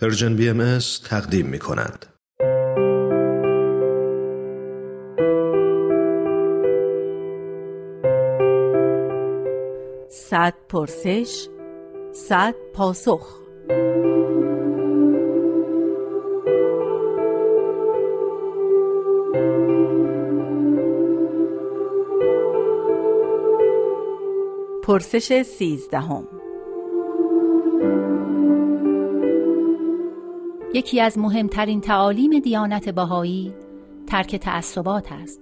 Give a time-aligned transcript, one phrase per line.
[0.00, 2.06] پرژن بی ام تقدیم می کند.
[10.10, 11.48] صد پرسش
[12.12, 13.40] صد پاسخ
[24.82, 26.35] پرسش سیزدهم
[30.76, 33.54] یکی از مهمترین تعالیم دیانت بهایی
[34.06, 35.40] ترک تعصبات است.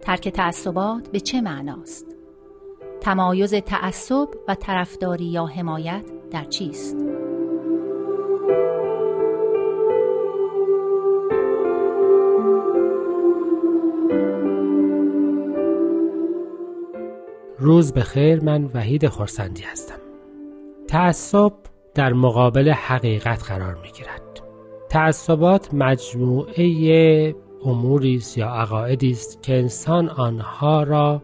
[0.00, 2.06] ترک تعصبات به چه معناست؟
[3.00, 6.96] تمایز تعصب و طرفداری یا حمایت در چیست؟
[17.58, 19.98] روز به خیر من وحید خورسندی هستم.
[20.88, 21.52] تعصب
[21.94, 24.29] در مقابل حقیقت قرار می گیرد
[24.90, 31.22] تعصبات مجموعه اموری است یا عقایدی است که انسان آنها را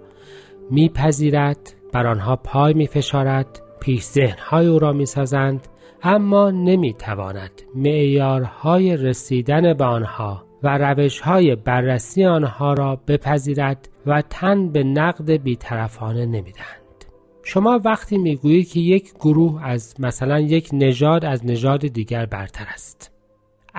[0.70, 5.68] میپذیرد بر آنها پای میفشارد پیش ذهنهای او را می‌سازند
[6.02, 14.84] اما نمی‌تواند معیارهای رسیدن به آنها و روشهای بررسی آنها را بپذیرد و تن به
[14.84, 17.04] نقد بیطرفانه نمی‌دهند.
[17.42, 23.15] شما وقتی می‌گویید که یک گروه از مثلا یک نژاد از نژاد دیگر برتر است.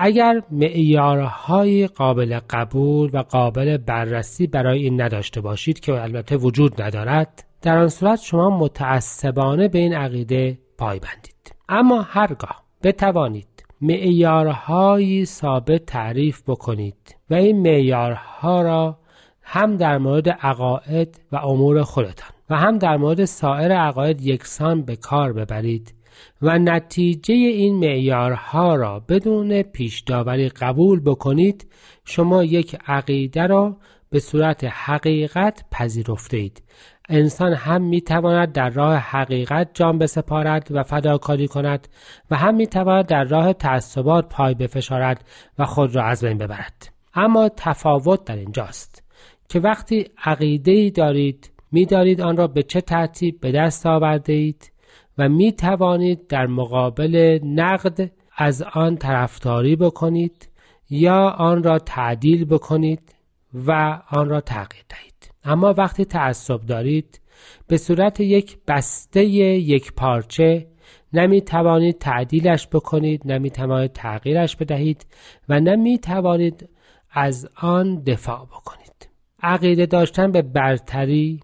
[0.00, 7.44] اگر معیارهای قابل قبول و قابل بررسی برای این نداشته باشید که البته وجود ندارد
[7.62, 11.54] در آن صورت شما متعصبانه به این عقیده پای بندید.
[11.68, 18.98] اما هرگاه بتوانید معیارهایی ثابت تعریف بکنید و این معیارها را
[19.42, 24.96] هم در مورد عقاید و امور خودتان و هم در مورد سایر عقاید یکسان به
[24.96, 25.94] کار ببرید
[26.42, 31.66] و نتیجه این معیارها را بدون پیش داوری قبول بکنید
[32.04, 33.76] شما یک عقیده را
[34.10, 36.62] به صورت حقیقت پذیرفته اید
[37.08, 41.88] انسان هم می تواند در راه حقیقت جان بسپارد و فداکاری کند
[42.30, 45.24] و هم می تواند در راه تعصبات پای بفشارد
[45.58, 46.92] و خود را از بین ببرد.
[47.14, 49.04] اما تفاوت در اینجاست
[49.48, 54.72] که وقتی عقیده دارید می دارید آن را به چه ترتیب به دست آورده اید
[55.18, 60.48] و می توانید در مقابل نقد از آن طرفداری بکنید
[60.90, 63.14] یا آن را تعدیل بکنید
[63.54, 65.30] و آن را تغییر دهید.
[65.44, 67.20] اما وقتی تعصب دارید
[67.66, 70.66] به صورت یک بسته یک پارچه
[71.12, 75.06] نمی توانید تعدیلش بکنید نمی توانید تغییرش بدهید
[75.48, 76.68] و نمی توانید
[77.10, 79.08] از آن دفاع بکنید.
[79.42, 81.40] عقیده داشتن به برتری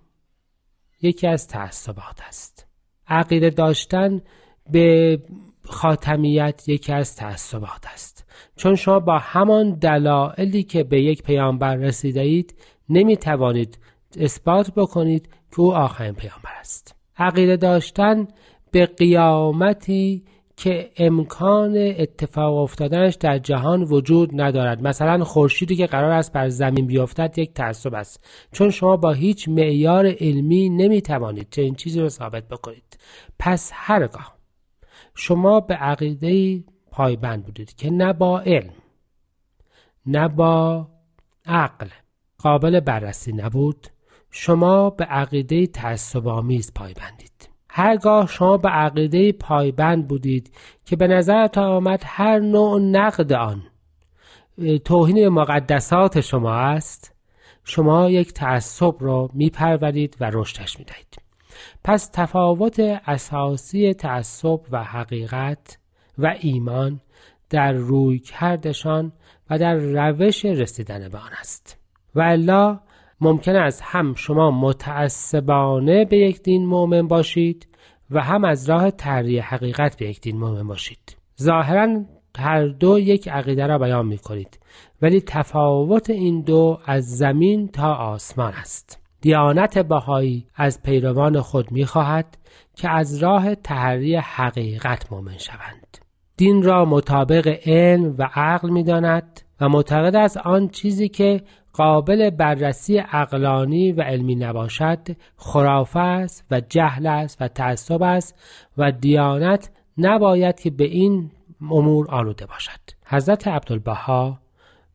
[1.03, 2.64] یکی از تعصبات است.
[3.09, 4.21] عقیده داشتن
[4.71, 5.19] به
[5.65, 8.25] خاتمیت یکی از تعصبات است.
[8.57, 12.55] چون شما با همان دلایلی که به یک پیامبر رسیده اید
[12.89, 13.79] نمی توانید
[14.21, 16.95] اثبات بکنید که او آخرین پیامبر است.
[17.17, 18.29] عقیده داشتن
[18.71, 20.25] به قیامتی
[20.57, 24.83] که امکان اتفاق افتادنش در جهان وجود ندارد.
[24.87, 28.25] مثلا خورشیدی که قرار است بر زمین بیفتد یک تعصب است.
[28.53, 32.99] چون شما با هیچ معیار علمی نمی‌توانید چنین چیزی را ثابت بکنید.
[33.39, 34.35] پس هرگاه
[35.15, 38.73] شما به عقیده پایبند بودید که نه با علم
[40.07, 40.89] نه با
[41.47, 41.89] عقل
[42.39, 43.87] قابل بررسی نبود
[44.31, 47.34] شما به عقیده تعصب آمیز پایبندید.
[47.77, 50.51] هرگاه شما به عقیده پایبند بودید
[50.85, 53.63] که به نظرتان آمد هر نوع نقد آن
[54.85, 57.15] توهین مقدسات شما است
[57.65, 61.19] شما یک تعصب را میپرورید و رشدش می‌دهید.
[61.85, 65.79] پس تفاوت اساسی تعصب و حقیقت
[66.19, 67.01] و ایمان
[67.51, 69.13] در روی کردشان
[69.51, 71.79] و در روش رسیدن به آن است.
[72.15, 72.81] و الا
[73.21, 77.69] ممکن است هم شما متعصبانه به یک دین مؤمن باشید
[78.11, 81.17] و هم از راه تحریه حقیقت به یک دین مؤمن باشید.
[81.43, 82.05] ظاهرا
[82.39, 84.59] هر دو یک عقیده را بیان می کنید
[85.03, 89.01] ولی تفاوت این دو از زمین تا آسمان است.
[89.21, 92.39] دیانت بهایی از پیروان خود می خواهد
[92.77, 95.99] که از راه تحری حقیقت مؤمن شوند.
[96.37, 101.43] دین را مطابق علم و عقل می داند و معتقد است آن چیزی که
[101.73, 104.99] قابل بررسی اقلانی و علمی نباشد
[105.37, 108.39] خرافه است و جهل است و تعصب است
[108.79, 111.31] و دیانت نباید که به این
[111.71, 112.81] امور آلوده باشد.
[113.07, 114.39] حضرت عبدالبها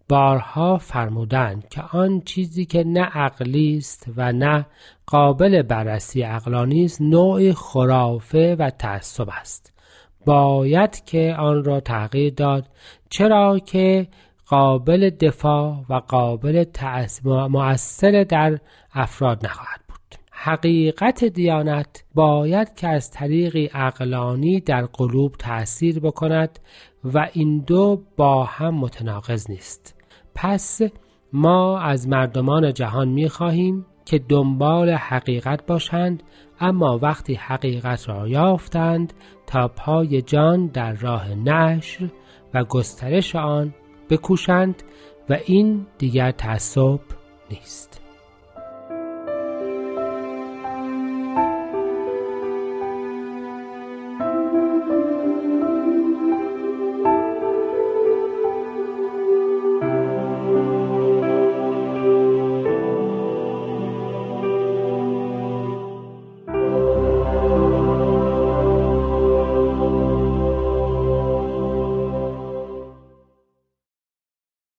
[0.10, 4.66] بارها فرمودند که آن چیزی که نه عقلی است و نه
[5.06, 9.74] قابل بررسی اقلانی است نوع خرافه و تعصب است.
[10.26, 12.68] باید که آن را تغییر داد.
[13.10, 14.08] چرا که
[14.50, 16.66] قابل دفاع و قابل
[17.26, 18.60] مؤثر در
[18.94, 20.20] افراد نخواهد بود.
[20.32, 26.60] حقیقت دیانت باید که از طریق اقلانی در قلوب تأثیر بکند
[27.04, 29.96] و این دو با هم متناقض نیست.
[30.36, 30.82] پس
[31.34, 36.24] ما از مردمان جهان می خواهیم که دنبال حقیقت باشند
[36.60, 39.14] اما وقتی حقیقت را یافتند
[39.48, 42.10] تا پای جان در راه نشر
[42.54, 43.74] و گسترش آن
[44.10, 44.84] بکوشند
[45.30, 47.00] و این دیگر تعصب
[47.52, 48.02] نیست.